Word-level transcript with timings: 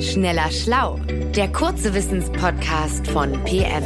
Schneller 0.00 0.48
Schlau, 0.52 1.00
der 1.34 1.48
kurze 1.48 1.92
Wissenspodcast 1.92 3.08
von 3.08 3.32
PM. 3.42 3.82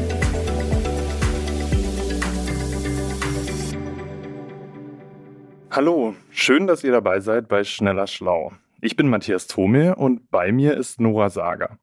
Hallo, 5.71 6.15
schön, 6.31 6.67
dass 6.67 6.85
ihr 6.85 6.93
dabei 6.93 7.21
seid 7.21 7.49
bei 7.49 7.65
Schneller 7.65 8.07
Schlau. 8.07 8.53
Ich 8.83 8.95
bin 8.95 9.09
Matthias 9.09 9.47
Thome 9.47 9.97
und 9.97 10.31
bei 10.31 10.53
mir 10.53 10.77
ist 10.77 11.01
Nora 11.01 11.31
Sager. 11.31 11.79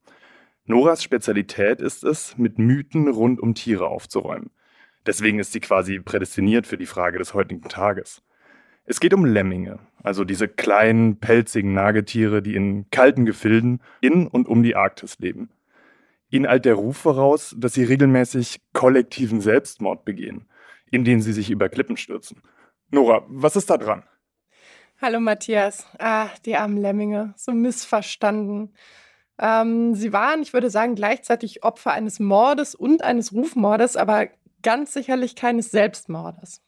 Noras 0.65 1.01
Spezialität 1.01 1.81
ist 1.81 2.03
es, 2.03 2.37
mit 2.37 2.59
Mythen 2.59 3.07
rund 3.07 3.39
um 3.39 3.55
Tiere 3.55 3.87
aufzuräumen. 3.87 4.51
Deswegen 5.07 5.39
ist 5.39 5.53
sie 5.53 5.59
quasi 5.59 5.99
prädestiniert 5.99 6.67
für 6.67 6.77
die 6.77 6.85
Frage 6.85 7.17
des 7.17 7.33
heutigen 7.33 7.63
Tages. 7.63 8.21
Es 8.85 8.99
geht 8.99 9.15
um 9.15 9.25
Lemminge, 9.25 9.79
also 10.03 10.23
diese 10.23 10.47
kleinen, 10.47 11.19
pelzigen 11.19 11.73
Nagetiere, 11.73 12.41
die 12.41 12.55
in 12.55 12.89
kalten 12.89 13.25
Gefilden 13.25 13.81
in 14.01 14.27
und 14.27 14.47
um 14.47 14.63
die 14.63 14.75
Arktis 14.75 15.19
leben. 15.19 15.49
Ihnen 16.29 16.45
eilt 16.45 16.65
der 16.65 16.75
Ruf 16.75 16.97
voraus, 16.97 17.55
dass 17.57 17.73
sie 17.73 17.83
regelmäßig 17.83 18.61
kollektiven 18.73 19.41
Selbstmord 19.41 20.05
begehen, 20.05 20.47
indem 20.91 21.21
sie 21.21 21.33
sich 21.33 21.49
über 21.49 21.69
Klippen 21.69 21.97
stürzen. 21.97 22.41
Nora, 22.91 23.25
was 23.27 23.55
ist 23.55 23.69
da 23.69 23.77
dran? 23.77 24.03
Hallo 25.01 25.19
Matthias. 25.19 25.87
Ah, 25.97 26.27
die 26.45 26.55
armen 26.55 26.77
Lemminge, 26.77 27.33
so 27.37 27.51
missverstanden. 27.51 28.73
Ähm, 29.39 29.95
sie 29.95 30.11
waren, 30.11 30.41
ich 30.41 30.53
würde 30.53 30.69
sagen, 30.69 30.95
gleichzeitig 30.95 31.63
Opfer 31.63 31.93
eines 31.93 32.19
Mordes 32.19 32.75
und 32.75 33.01
eines 33.01 33.31
Rufmordes, 33.31 33.95
aber 33.95 34.27
ganz 34.61 34.93
sicherlich 34.93 35.35
keines 35.35 35.71
Selbstmordes. 35.71 36.61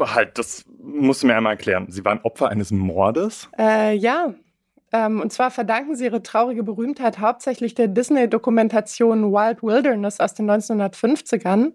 Halt, 0.00 0.38
das 0.38 0.64
musst 0.80 1.22
du 1.22 1.26
mir 1.26 1.36
einmal 1.36 1.54
erklären. 1.54 1.86
Sie 1.90 2.04
waren 2.04 2.20
Opfer 2.22 2.48
eines 2.48 2.70
Mordes? 2.70 3.48
Äh, 3.58 3.96
ja. 3.96 4.34
Ähm, 4.92 5.20
und 5.20 5.32
zwar 5.32 5.50
verdanken 5.50 5.96
sie 5.96 6.04
ihre 6.04 6.22
traurige 6.22 6.62
Berühmtheit 6.62 7.18
hauptsächlich 7.18 7.74
der 7.74 7.88
Disney-Dokumentation 7.88 9.32
Wild 9.32 9.62
Wilderness 9.62 10.20
aus 10.20 10.34
den 10.34 10.48
1950ern. 10.50 11.72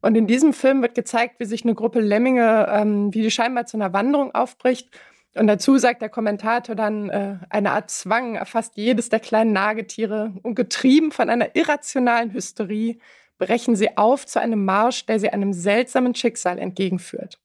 Und 0.00 0.16
in 0.16 0.26
diesem 0.26 0.52
Film 0.52 0.82
wird 0.82 0.94
gezeigt, 0.94 1.36
wie 1.38 1.44
sich 1.44 1.64
eine 1.64 1.74
Gruppe 1.74 2.00
Lemminge, 2.00 2.68
ähm, 2.70 3.14
wie 3.14 3.22
die 3.22 3.30
scheinbar 3.30 3.66
zu 3.66 3.76
einer 3.76 3.92
Wanderung 3.92 4.34
aufbricht. 4.34 4.90
Und 5.34 5.46
dazu 5.46 5.78
sagt 5.78 6.02
der 6.02 6.08
Kommentator 6.08 6.74
dann, 6.74 7.10
äh, 7.10 7.36
eine 7.50 7.72
Art 7.72 7.90
Zwang 7.90 8.34
erfasst 8.34 8.76
jedes 8.76 9.08
der 9.08 9.20
kleinen 9.20 9.52
Nagetiere 9.52 10.34
und 10.42 10.54
getrieben 10.54 11.12
von 11.12 11.30
einer 11.30 11.54
irrationalen 11.54 12.32
Hysterie 12.32 12.98
brechen 13.38 13.76
sie 13.76 13.96
auf 13.96 14.26
zu 14.26 14.40
einem 14.40 14.64
Marsch, 14.64 15.06
der 15.06 15.20
sie 15.20 15.30
einem 15.30 15.52
seltsamen 15.52 16.14
Schicksal 16.14 16.58
entgegenführt. 16.58 17.38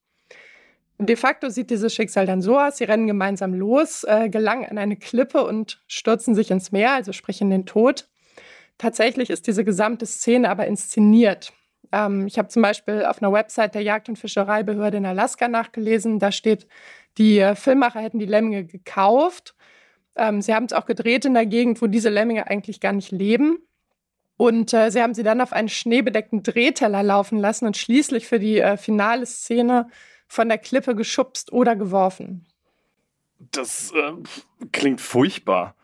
De 0.98 1.16
facto 1.16 1.48
sieht 1.48 1.70
dieses 1.70 1.92
Schicksal 1.94 2.26
dann 2.26 2.40
so 2.40 2.58
aus, 2.58 2.76
sie 2.76 2.84
rennen 2.84 3.06
gemeinsam 3.06 3.52
los, 3.52 4.04
äh, 4.04 4.28
gelangen 4.28 4.66
an 4.66 4.78
eine 4.78 4.96
Klippe 4.96 5.44
und 5.44 5.82
stürzen 5.88 6.34
sich 6.34 6.50
ins 6.50 6.70
Meer, 6.70 6.92
also 6.92 7.12
sprich 7.12 7.40
in 7.40 7.50
den 7.50 7.66
Tod. 7.66 8.08
Tatsächlich 8.78 9.30
ist 9.30 9.46
diese 9.46 9.64
gesamte 9.64 10.06
Szene 10.06 10.48
aber 10.48 10.66
inszeniert. 10.66 11.52
Ähm, 11.90 12.26
ich 12.26 12.38
habe 12.38 12.48
zum 12.48 12.62
Beispiel 12.62 13.04
auf 13.04 13.20
einer 13.20 13.32
Website 13.32 13.74
der 13.74 13.82
Jagd- 13.82 14.08
und 14.08 14.18
Fischereibehörde 14.18 14.98
in 14.98 15.06
Alaska 15.06 15.48
nachgelesen, 15.48 16.20
da 16.20 16.30
steht, 16.30 16.68
die 17.18 17.38
äh, 17.38 17.54
Filmmacher 17.56 18.00
hätten 18.00 18.18
die 18.18 18.26
Lemminge 18.26 18.64
gekauft. 18.64 19.54
Ähm, 20.16 20.42
sie 20.42 20.54
haben 20.54 20.64
es 20.64 20.72
auch 20.72 20.86
gedreht 20.86 21.24
in 21.24 21.34
der 21.34 21.46
Gegend, 21.46 21.82
wo 21.82 21.86
diese 21.86 22.08
Lemminge 22.08 22.46
eigentlich 22.46 22.80
gar 22.80 22.92
nicht 22.92 23.10
leben. 23.10 23.58
Und 24.44 24.74
äh, 24.74 24.90
sie 24.90 25.00
haben 25.00 25.14
sie 25.14 25.22
dann 25.22 25.40
auf 25.40 25.54
einen 25.54 25.70
schneebedeckten 25.70 26.42
Drehteller 26.42 27.02
laufen 27.02 27.38
lassen 27.38 27.64
und 27.64 27.78
schließlich 27.78 28.26
für 28.26 28.38
die 28.38 28.60
äh, 28.60 28.76
finale 28.76 29.24
Szene 29.24 29.88
von 30.28 30.50
der 30.50 30.58
Klippe 30.58 30.94
geschubst 30.94 31.50
oder 31.50 31.74
geworfen. 31.76 32.44
Das 33.38 33.90
äh, 33.92 34.12
klingt 34.70 35.00
furchtbar. 35.00 35.74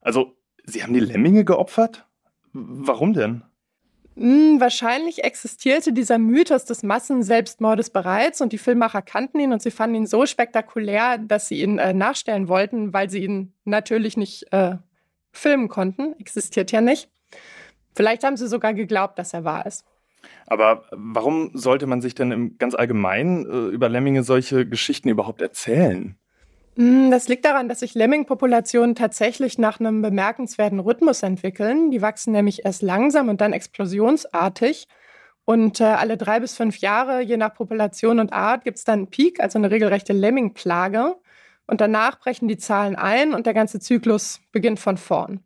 Also, 0.00 0.34
Sie 0.64 0.82
haben 0.82 0.94
die 0.94 1.00
Lemminge 1.00 1.44
geopfert? 1.44 2.06
Warum 2.52 3.12
denn? 3.12 3.44
Hm, 4.16 4.60
wahrscheinlich 4.60 5.22
existierte 5.22 5.92
dieser 5.92 6.18
Mythos 6.18 6.64
des 6.64 6.82
Massenselbstmordes 6.82 7.90
bereits 7.90 8.40
und 8.40 8.52
die 8.52 8.58
Filmmacher 8.58 9.00
kannten 9.00 9.38
ihn 9.38 9.52
und 9.52 9.62
sie 9.62 9.70
fanden 9.70 9.94
ihn 9.94 10.06
so 10.06 10.26
spektakulär, 10.26 11.18
dass 11.18 11.46
sie 11.46 11.62
ihn 11.62 11.78
äh, 11.78 11.92
nachstellen 11.92 12.48
wollten, 12.48 12.92
weil 12.92 13.10
sie 13.10 13.22
ihn 13.22 13.52
natürlich 13.64 14.16
nicht 14.16 14.52
äh, 14.52 14.78
filmen 15.30 15.68
konnten. 15.68 16.18
Existiert 16.18 16.72
ja 16.72 16.80
nicht. 16.80 17.08
Vielleicht 17.98 18.22
haben 18.22 18.36
sie 18.36 18.46
sogar 18.46 18.74
geglaubt, 18.74 19.18
dass 19.18 19.34
er 19.34 19.42
wahr 19.42 19.66
ist. 19.66 19.84
Aber 20.46 20.84
warum 20.92 21.50
sollte 21.52 21.88
man 21.88 22.00
sich 22.00 22.14
denn 22.14 22.30
im 22.30 22.56
ganz 22.56 22.76
allgemein 22.76 23.44
äh, 23.44 23.74
über 23.74 23.88
Lemminge 23.88 24.22
solche 24.22 24.68
Geschichten 24.68 25.08
überhaupt 25.08 25.42
erzählen? 25.42 26.16
Hm, 26.76 27.10
das 27.10 27.26
liegt 27.26 27.44
daran, 27.44 27.68
dass 27.68 27.80
sich 27.80 27.94
Lemmingpopulationen 27.94 28.94
tatsächlich 28.94 29.58
nach 29.58 29.80
einem 29.80 30.00
bemerkenswerten 30.00 30.78
Rhythmus 30.78 31.24
entwickeln. 31.24 31.90
Die 31.90 32.00
wachsen 32.00 32.32
nämlich 32.32 32.64
erst 32.64 32.82
langsam 32.82 33.28
und 33.28 33.40
dann 33.40 33.52
explosionsartig. 33.52 34.86
Und 35.44 35.80
äh, 35.80 35.84
alle 35.86 36.16
drei 36.16 36.38
bis 36.38 36.54
fünf 36.54 36.78
Jahre, 36.78 37.20
je 37.20 37.36
nach 37.36 37.52
Population 37.52 38.20
und 38.20 38.32
Art, 38.32 38.62
gibt 38.62 38.78
es 38.78 38.84
dann 38.84 39.00
einen 39.00 39.10
Peak, 39.10 39.40
also 39.40 39.58
eine 39.58 39.72
regelrechte 39.72 40.12
Lemmingplage. 40.12 41.16
Und 41.66 41.80
danach 41.80 42.20
brechen 42.20 42.46
die 42.46 42.58
Zahlen 42.58 42.94
ein 42.94 43.34
und 43.34 43.46
der 43.46 43.54
ganze 43.54 43.80
Zyklus 43.80 44.40
beginnt 44.52 44.78
von 44.78 44.98
vorn. 44.98 45.40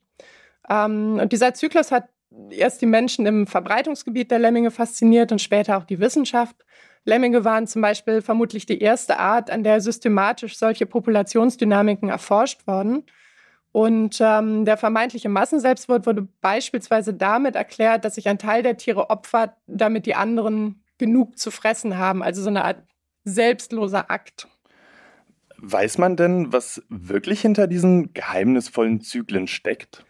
Ähm, 0.68 1.18
und 1.18 1.32
dieser 1.32 1.54
Zyklus 1.54 1.90
hat 1.90 2.11
erst 2.50 2.82
die 2.82 2.86
Menschen 2.86 3.26
im 3.26 3.46
Verbreitungsgebiet 3.46 4.30
der 4.30 4.38
Lemminge 4.38 4.70
fasziniert 4.70 5.32
und 5.32 5.40
später 5.40 5.76
auch 5.76 5.84
die 5.84 6.00
Wissenschaft. 6.00 6.56
Lemminge 7.04 7.44
waren 7.44 7.66
zum 7.66 7.82
Beispiel 7.82 8.22
vermutlich 8.22 8.66
die 8.66 8.80
erste 8.80 9.18
Art, 9.18 9.50
an 9.50 9.64
der 9.64 9.80
systematisch 9.80 10.56
solche 10.56 10.86
Populationsdynamiken 10.86 12.08
erforscht 12.08 12.66
worden. 12.66 13.04
Und 13.72 14.18
ähm, 14.20 14.64
der 14.66 14.76
vermeintliche 14.76 15.30
Massenselbstmord 15.30 16.06
wurde 16.06 16.28
beispielsweise 16.42 17.14
damit 17.14 17.56
erklärt, 17.56 18.04
dass 18.04 18.16
sich 18.16 18.28
ein 18.28 18.38
Teil 18.38 18.62
der 18.62 18.76
Tiere 18.76 19.08
opfert, 19.10 19.54
damit 19.66 20.04
die 20.06 20.14
anderen 20.14 20.84
genug 20.98 21.38
zu 21.38 21.50
fressen 21.50 21.96
haben. 21.96 22.22
Also 22.22 22.42
so 22.42 22.50
eine 22.50 22.64
Art 22.64 22.82
selbstloser 23.24 24.10
Akt. 24.10 24.46
Weiß 25.56 25.96
man 25.98 26.16
denn, 26.16 26.52
was 26.52 26.82
wirklich 26.88 27.40
hinter 27.40 27.66
diesen 27.66 28.12
geheimnisvollen 28.12 29.00
Zyklen 29.00 29.46
steckt? 29.46 30.04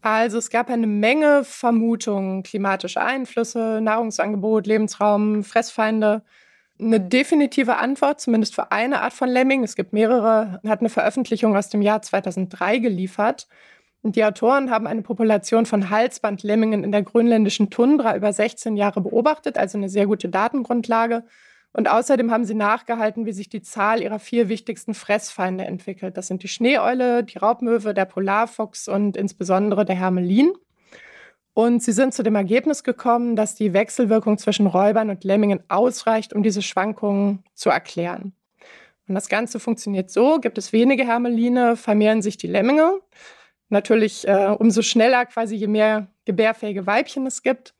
Also 0.00 0.38
es 0.38 0.50
gab 0.50 0.70
eine 0.70 0.86
Menge 0.86 1.44
Vermutungen, 1.44 2.42
klimatische 2.42 3.00
Einflüsse, 3.00 3.80
Nahrungsangebot, 3.82 4.66
Lebensraum, 4.66 5.42
Fressfeinde. 5.42 6.22
Eine 6.80 7.00
definitive 7.00 7.76
Antwort, 7.76 8.20
zumindest 8.20 8.54
für 8.54 8.70
eine 8.70 9.02
Art 9.02 9.12
von 9.12 9.28
Lemming, 9.28 9.64
es 9.64 9.74
gibt 9.74 9.92
mehrere, 9.92 10.60
hat 10.64 10.80
eine 10.80 10.88
Veröffentlichung 10.88 11.56
aus 11.56 11.68
dem 11.70 11.82
Jahr 11.82 12.02
2003 12.02 12.78
geliefert. 12.78 13.48
Die 14.04 14.24
Autoren 14.24 14.70
haben 14.70 14.86
eine 14.86 15.02
Population 15.02 15.66
von 15.66 15.90
Halsbandlemmingen 15.90 16.84
in 16.84 16.92
der 16.92 17.02
grönländischen 17.02 17.68
Tundra 17.68 18.16
über 18.16 18.32
16 18.32 18.76
Jahre 18.76 19.00
beobachtet, 19.00 19.58
also 19.58 19.76
eine 19.76 19.88
sehr 19.88 20.06
gute 20.06 20.28
Datengrundlage. 20.28 21.24
Und 21.72 21.88
außerdem 21.88 22.30
haben 22.30 22.44
sie 22.44 22.54
nachgehalten, 22.54 23.26
wie 23.26 23.32
sich 23.32 23.48
die 23.48 23.62
Zahl 23.62 24.02
ihrer 24.02 24.18
vier 24.18 24.48
wichtigsten 24.48 24.94
Fressfeinde 24.94 25.64
entwickelt. 25.64 26.16
Das 26.16 26.26
sind 26.26 26.42
die 26.42 26.48
Schneeeule, 26.48 27.22
die 27.24 27.38
Raubmöwe, 27.38 27.94
der 27.94 28.06
Polarfuchs 28.06 28.88
und 28.88 29.16
insbesondere 29.16 29.84
der 29.84 29.96
Hermelin. 29.96 30.52
Und 31.54 31.82
sie 31.82 31.92
sind 31.92 32.14
zu 32.14 32.22
dem 32.22 32.36
Ergebnis 32.36 32.84
gekommen, 32.84 33.34
dass 33.34 33.54
die 33.54 33.72
Wechselwirkung 33.72 34.38
zwischen 34.38 34.66
Räubern 34.66 35.10
und 35.10 35.24
Lemmingen 35.24 35.60
ausreicht, 35.68 36.32
um 36.32 36.42
diese 36.42 36.62
Schwankungen 36.62 37.42
zu 37.54 37.70
erklären. 37.70 38.32
Und 39.08 39.14
das 39.14 39.28
Ganze 39.28 39.58
funktioniert 39.58 40.10
so, 40.10 40.38
gibt 40.38 40.58
es 40.58 40.72
wenige 40.72 41.04
Hermeline, 41.04 41.76
vermehren 41.76 42.22
sich 42.22 42.36
die 42.36 42.46
Lemminge. 42.46 43.00
Natürlich 43.70 44.28
äh, 44.28 44.54
umso 44.58 44.82
schneller 44.82 45.26
quasi, 45.26 45.56
je 45.56 45.66
mehr 45.66 46.08
gebärfähige 46.26 46.86
Weibchen 46.86 47.26
es 47.26 47.42
gibt. 47.42 47.74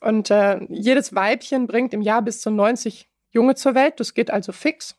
Und 0.00 0.30
äh, 0.30 0.64
jedes 0.68 1.14
Weibchen 1.14 1.66
bringt 1.66 1.92
im 1.94 2.00
Jahr 2.00 2.22
bis 2.22 2.40
zu 2.40 2.50
90 2.50 3.09
Junge 3.30 3.54
zur 3.54 3.74
Welt. 3.74 4.00
Das 4.00 4.14
geht 4.14 4.30
also 4.30 4.52
fix. 4.52 4.96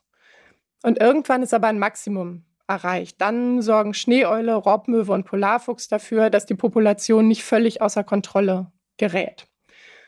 Und 0.84 1.00
irgendwann 1.00 1.44
ist 1.44 1.54
aber 1.54 1.68
ein 1.68 1.80
Maximum 1.80 2.44
erreicht. 2.68 3.20
Dann 3.20 3.62
sorgen 3.62 3.94
Schneeeule, 3.94 4.56
Raubmöwe 4.56 5.12
und 5.12 5.26
Polarfuchs 5.26 5.88
dafür, 5.88 6.30
dass 6.30 6.46
die 6.46 6.56
Population 6.56 7.28
nicht 7.28 7.44
völlig 7.44 7.82
außer 7.82 8.04
Kontrolle 8.04 8.72
gerät. 8.98 9.48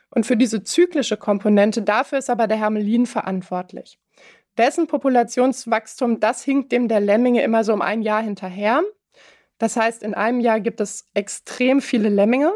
Und 0.09 0.25
für 0.25 0.37
diese 0.37 0.63
zyklische 0.63 1.17
Komponente, 1.17 1.81
dafür 1.81 2.19
ist 2.19 2.29
aber 2.29 2.47
der 2.47 2.57
Hermelin 2.57 3.05
verantwortlich. 3.05 3.99
Dessen 4.57 4.85
Populationswachstum, 4.87 6.19
das 6.19 6.43
hinkt 6.43 6.71
dem 6.71 6.87
der 6.87 6.99
Lemminge 6.99 7.41
immer 7.41 7.63
so 7.63 7.73
um 7.73 7.81
ein 7.81 8.03
Jahr 8.03 8.21
hinterher. 8.21 8.83
Das 9.57 9.75
heißt, 9.75 10.03
in 10.03 10.13
einem 10.13 10.39
Jahr 10.39 10.59
gibt 10.59 10.79
es 10.79 11.09
extrem 11.13 11.81
viele 11.81 12.09
Lemminge 12.09 12.53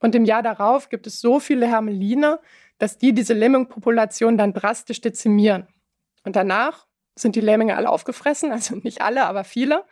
und 0.00 0.14
im 0.14 0.24
Jahr 0.24 0.42
darauf 0.42 0.88
gibt 0.88 1.06
es 1.06 1.20
so 1.20 1.38
viele 1.38 1.66
Hermeline, 1.66 2.40
dass 2.78 2.98
die 2.98 3.12
diese 3.12 3.34
Lemmingpopulation 3.34 4.36
dann 4.36 4.52
drastisch 4.52 5.00
dezimieren. 5.00 5.66
Und 6.24 6.36
danach 6.36 6.86
sind 7.18 7.36
die 7.36 7.40
Lemminge 7.40 7.76
alle 7.76 7.90
aufgefressen, 7.90 8.52
also 8.52 8.76
nicht 8.82 9.00
alle, 9.00 9.24
aber 9.26 9.44
viele. 9.44 9.84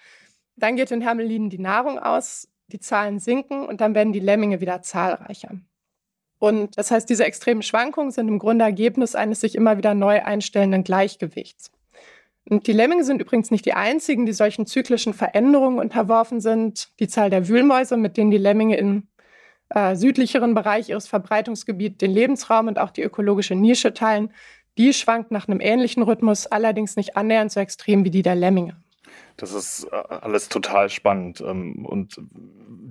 Dann 0.57 0.77
geht 0.77 0.91
den 0.91 1.01
Hermelinen 1.01 1.51
die 1.51 1.59
Nahrung 1.59 1.99
aus, 1.99 2.49
die 2.69 2.81
Zahlen 2.81 3.19
sinken 3.19 3.67
und 3.67 3.81
dann 3.81 3.95
werden 3.95 4.13
die 4.13 4.21
Lemminge 4.21 4.61
wieder 4.61 4.83
zahlreicher. 4.83 5.51
Und 6.39 6.77
das 6.77 6.91
heißt, 6.91 7.09
diese 7.09 7.25
extremen 7.25 7.63
Schwankungen 7.63 8.11
sind 8.11 8.29
im 8.29 8.39
Grunde 8.39 8.65
Ergebnis 8.65 9.15
eines 9.15 9.41
sich 9.41 9.55
immer 9.55 9.79
wieder 9.79 9.95
neu 9.95 10.23
einstellenden 10.23 10.85
Gleichgewichts. 10.85 11.71
Und 12.49 12.67
die 12.67 12.73
Lemminge 12.73 13.05
sind 13.05 13.23
übrigens 13.23 13.51
nicht 13.51 13.65
die 13.65 13.73
einzigen, 13.73 14.27
die 14.27 14.35
solchen 14.35 14.67
zyklischen 14.67 15.15
Veränderungen 15.15 15.79
unterworfen 15.79 16.41
sind. 16.41 16.91
Die 17.01 17.09
Zahl 17.09 17.31
der 17.31 17.49
Wühlmäuse, 17.49 17.97
mit 17.97 18.17
denen 18.17 18.31
die 18.31 18.39
Lemminge 18.39 18.77
im 18.77 19.09
äh, 19.75 19.97
südlicheren 19.97 20.55
Bereich 20.55 20.89
ihres 20.89 21.07
Verbreitungsgebiets 21.09 21.99
den 21.99 22.13
Lebensraum 22.13 22.69
und 22.69 22.79
auch 22.79 22.91
die 22.91 23.03
ökologische 23.03 23.55
Nische 23.55 23.93
teilen, 23.93 24.31
die 24.79 24.93
schwankt 24.93 25.31
nach 25.31 25.49
einem 25.49 25.61
ähnlichen 25.61 26.03
Rhythmus, 26.03 26.47
allerdings 26.47 26.97
nicht 26.97 27.17
annähernd 27.17 27.53
so 27.53 27.61
extrem 27.61 28.05
wie 28.05 28.11
die 28.11 28.23
der 28.23 28.35
Lemminge. 28.35 28.77
Das 29.37 29.53
ist 29.53 29.89
äh, 29.91 29.97
alles 29.97 30.49
total 30.49 30.89
spannend. 30.91 31.41
Ähm, 31.41 31.85
und 31.85 32.21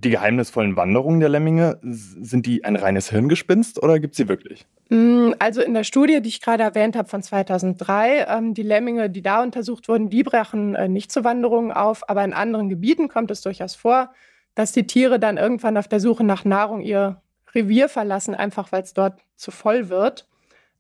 die 0.03 0.09
geheimnisvollen 0.09 0.75
Wanderungen 0.75 1.21
der 1.21 1.30
Lemminge, 1.30 1.80
sind 1.81 2.45
die 2.45 2.65
ein 2.65 2.75
reines 2.75 3.09
Hirngespinst 3.09 3.81
oder 3.81 4.00
gibt 4.00 4.13
es 4.13 4.18
sie 4.18 4.27
wirklich? 4.27 4.65
Mm, 4.89 5.31
also 5.39 5.62
in 5.62 5.74
der 5.74 5.85
Studie, 5.85 6.21
die 6.21 6.30
ich 6.30 6.41
gerade 6.41 6.63
erwähnt 6.63 6.97
habe 6.97 7.07
von 7.07 7.24
2003, 7.24 8.25
ähm, 8.27 8.53
die 8.53 8.63
Lemminge, 8.63 9.09
die 9.09 9.21
da 9.21 9.41
untersucht 9.41 9.88
wurden, 9.88 10.09
die 10.09 10.24
brachen 10.24 10.75
äh, 10.75 10.89
nicht 10.89 11.12
zu 11.12 11.24
Wanderungen 11.24 11.71
auf, 11.71 12.09
aber 12.09 12.24
in 12.25 12.33
anderen 12.33 12.68
Gebieten 12.68 13.07
kommt 13.07 13.31
es 13.31 13.41
durchaus 13.41 13.75
vor, 13.75 14.13
dass 14.56 14.72
die 14.72 14.88
Tiere 14.88 15.20
dann 15.20 15.38
irgendwann 15.38 15.78
auf 15.78 15.88
der 15.88 16.00
Suche 16.00 16.24
nach 16.24 16.46
Nahrung 16.46 16.82
ihr 16.82 17.22
Revier 17.54 17.90
verlassen, 17.90 18.36
einfach 18.36 18.72
weil 18.72 18.84
es 18.84 18.94
dort 18.94 19.22
zu 19.36 19.52
voll 19.52 19.90
wird. 19.90 20.28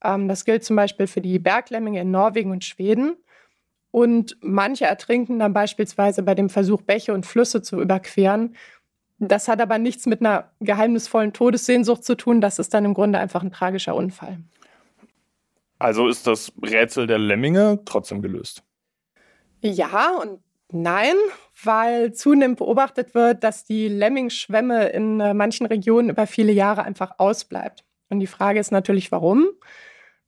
Ähm, 0.03 0.27
das 0.27 0.45
gilt 0.45 0.63
zum 0.63 0.75
Beispiel 0.75 1.07
für 1.07 1.21
die 1.21 1.39
Berglemminge 1.39 2.01
in 2.01 2.11
Norwegen 2.11 2.51
und 2.51 2.63
Schweden. 2.63 3.15
Und 3.91 4.37
manche 4.41 4.85
ertrinken 4.85 5.37
dann 5.37 5.53
beispielsweise 5.53 6.23
bei 6.23 6.33
dem 6.33 6.49
Versuch, 6.49 6.81
Bäche 6.81 7.13
und 7.13 7.25
Flüsse 7.25 7.61
zu 7.61 7.79
überqueren. 7.79 8.55
Das 9.19 9.47
hat 9.47 9.61
aber 9.61 9.77
nichts 9.77 10.07
mit 10.07 10.21
einer 10.21 10.49
geheimnisvollen 10.59 11.31
Todessehnsucht 11.31 12.03
zu 12.03 12.15
tun. 12.15 12.41
Das 12.41 12.57
ist 12.57 12.73
dann 12.73 12.85
im 12.85 12.95
Grunde 12.95 13.19
einfach 13.19 13.43
ein 13.43 13.51
tragischer 13.51 13.95
Unfall. 13.95 14.39
Also 15.77 16.07
ist 16.07 16.25
das 16.25 16.51
Rätsel 16.61 17.07
der 17.07 17.19
Lemminge 17.19 17.81
trotzdem 17.85 18.21
gelöst? 18.21 18.63
Ja 19.61 20.17
und 20.21 20.39
nein, 20.73 21.15
weil 21.63 22.13
zunehmend 22.13 22.57
beobachtet 22.57 23.15
wird, 23.15 23.43
dass 23.43 23.63
die 23.63 23.87
Lemmingschwemme 23.87 24.89
in 24.89 25.19
äh, 25.19 25.33
manchen 25.33 25.65
Regionen 25.65 26.09
über 26.09 26.27
viele 26.27 26.51
Jahre 26.51 26.83
einfach 26.83 27.19
ausbleibt. 27.19 27.83
Und 28.09 28.19
die 28.19 28.27
Frage 28.27 28.59
ist 28.59 28.71
natürlich, 28.71 29.11
warum? 29.11 29.47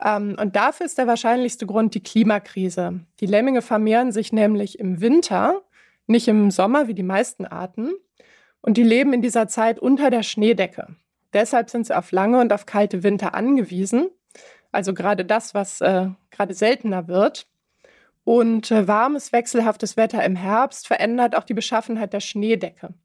Ähm, 0.04 0.36
und 0.40 0.56
dafür 0.56 0.86
ist 0.86 0.98
der 0.98 1.08
wahrscheinlichste 1.08 1.66
Grund 1.66 1.96
die 1.96 2.04
Klimakrise. 2.04 3.02
Die 3.20 3.26
Lemminge 3.26 3.62
vermehren 3.62 4.12
sich 4.12 4.34
nämlich 4.34 4.80
im 4.80 5.02
Winter, 5.02 5.62
nicht 6.08 6.28
im 6.28 6.52
Sommer 6.52 6.88
wie 6.88 6.94
die 6.94 7.04
meisten 7.04 7.46
Arten. 7.46 7.94
Und 8.62 8.78
die 8.78 8.84
leben 8.84 9.14
in 9.14 9.22
dieser 9.22 9.48
Zeit 9.48 9.80
unter 9.80 10.10
der 10.10 10.24
Schneedecke. 10.24 10.88
Deshalb 11.34 11.70
sind 11.70 11.86
sie 11.86 11.98
auf 11.98 12.12
lange 12.12 12.40
und 12.40 12.52
auf 12.52 12.66
kalte 12.66 13.04
Winter 13.04 13.36
angewiesen. 13.36 14.10
Also 14.72 14.94
gerade 14.94 15.24
das, 15.24 15.54
was 15.54 15.82
äh, 15.82 16.08
gerade 16.32 16.54
seltener 16.54 17.08
wird. 17.08 17.48
Und 18.26 18.72
äh, 18.72 18.88
warmes, 18.88 19.32
wechselhaftes 19.32 19.96
Wetter 19.96 20.24
im 20.26 20.36
Herbst 20.36 20.88
verändert 20.88 21.36
auch 21.38 21.44
die 21.44 21.54
Beschaffenheit 21.54 22.12
der 22.12 22.20
Schneedecke. 22.20 22.96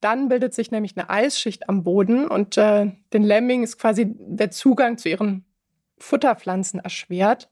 Dann 0.00 0.28
bildet 0.28 0.54
sich 0.54 0.70
nämlich 0.70 0.96
eine 0.96 1.10
Eisschicht 1.10 1.68
am 1.68 1.84
Boden 1.84 2.26
und 2.26 2.56
äh, 2.56 2.90
den 3.12 3.22
Lemming 3.22 3.62
ist 3.62 3.78
quasi 3.78 4.06
der 4.18 4.50
Zugang 4.50 4.98
zu 4.98 5.10
ihren 5.10 5.44
Futterpflanzen 5.98 6.80
erschwert. 6.80 7.50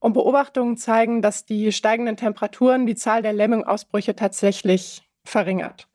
Und 0.00 0.12
Beobachtungen 0.12 0.76
zeigen, 0.76 1.22
dass 1.22 1.44
die 1.44 1.72
steigenden 1.72 2.16
Temperaturen 2.16 2.86
die 2.86 2.94
Zahl 2.94 3.20
der 3.20 3.32
Lemmingausbrüche 3.32 4.14
tatsächlich 4.14 5.02
verringert. 5.24 5.88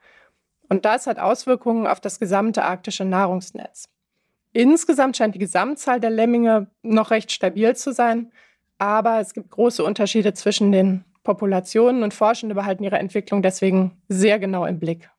Und 0.67 0.83
das 0.83 1.07
hat 1.07 1.19
Auswirkungen 1.19 1.87
auf 1.87 2.01
das 2.01 2.19
gesamte 2.19 2.63
arktische 2.63 3.05
Nahrungsnetz. 3.05 3.87
Insgesamt 4.51 5.15
scheint 5.15 5.35
die 5.35 5.39
Gesamtzahl 5.39 6.01
der 6.01 6.09
Lemminge 6.09 6.67
noch 6.81 7.11
recht 7.11 7.31
stabil 7.31 7.75
zu 7.77 7.93
sein, 7.93 8.31
aber 8.83 9.21
es 9.21 9.33
gibt 9.33 9.49
große 9.49 9.81
Unterschiede 9.81 10.33
zwischen 10.33 10.73
den 10.73 11.05
Populationen 11.23 12.03
und 12.03 12.13
Forschende 12.13 12.53
behalten 12.53 12.83
ihre 12.83 12.99
Entwicklung 12.99 13.41
deswegen 13.41 14.01
sehr 14.09 14.39
genau 14.39 14.65
im 14.65 14.77
Blick. 14.77 15.09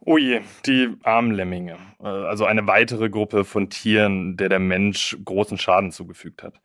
Oh 0.00 0.18
je, 0.18 0.40
die 0.66 0.90
armen 1.02 1.32
Lemminge. 1.32 1.78
Äh, 1.98 2.06
also 2.06 2.44
eine 2.44 2.66
weitere 2.66 3.08
Gruppe 3.08 3.44
von 3.44 3.70
Tieren, 3.70 4.36
der 4.36 4.50
der 4.50 4.58
Mensch 4.58 5.16
großen 5.24 5.56
Schaden 5.56 5.92
zugefügt 5.92 6.42
hat. 6.42 6.60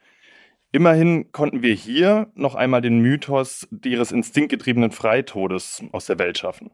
Immerhin 0.73 1.31
konnten 1.31 1.61
wir 1.61 1.73
hier 1.73 2.31
noch 2.35 2.55
einmal 2.55 2.81
den 2.81 2.99
Mythos 2.99 3.65
ihres 3.85 4.11
instinktgetriebenen 4.11 4.91
Freitodes 4.91 5.81
aus 5.93 6.07
der 6.07 6.19
Welt 6.19 6.37
schaffen. 6.37 6.71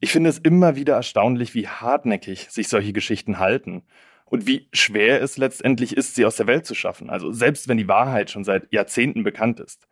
Ich 0.00 0.12
finde 0.12 0.30
es 0.30 0.38
immer 0.38 0.76
wieder 0.76 0.94
erstaunlich, 0.94 1.54
wie 1.54 1.68
hartnäckig 1.68 2.48
sich 2.48 2.68
solche 2.68 2.94
Geschichten 2.94 3.38
halten 3.38 3.82
und 4.30 4.46
wie 4.46 4.68
schwer 4.72 5.20
es 5.20 5.36
letztendlich 5.36 5.96
ist, 5.96 6.14
sie 6.14 6.24
aus 6.24 6.36
der 6.36 6.46
Welt 6.46 6.64
zu 6.64 6.74
schaffen. 6.74 7.10
Also 7.10 7.32
selbst 7.32 7.68
wenn 7.68 7.76
die 7.76 7.88
Wahrheit 7.88 8.30
schon 8.30 8.44
seit 8.44 8.72
Jahrzehnten 8.72 9.24
bekannt 9.24 9.60
ist. 9.60 9.86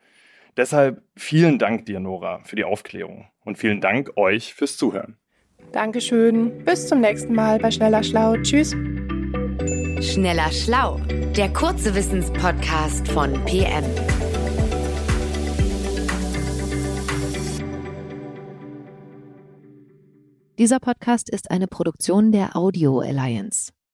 Deshalb 0.57 1.03
vielen 1.17 1.59
Dank 1.59 1.87
dir, 1.87 2.01
Nora, 2.01 2.43
für 2.45 2.57
die 2.57 2.65
Aufklärung 2.65 3.27
und 3.45 3.59
vielen 3.59 3.81
Dank 3.81 4.17
euch 4.17 4.55
fürs 4.55 4.77
Zuhören. 4.77 5.17
Dankeschön. 5.73 6.65
Bis 6.65 6.87
zum 6.87 7.01
nächsten 7.01 7.35
Mal 7.35 7.59
bei 7.59 7.71
Schneller 7.71 8.03
Schlau. 8.03 8.37
Tschüss. 8.39 8.71
Schneller 10.01 10.51
Schlau, 10.53 11.01
der 11.37 11.53
kurze 11.53 11.95
Wissenspodcast 11.95 13.09
von 13.09 13.33
PM. 13.45 13.85
Dieser 20.59 20.81
Podcast 20.81 21.29
ist 21.31 21.51
eine 21.51 21.67
Produktion 21.69 22.33
der 22.33 22.57
Audio 22.57 23.01
Alliance. 23.01 23.73